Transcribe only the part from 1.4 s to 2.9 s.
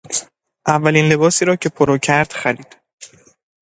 را که پرو کرد خرید.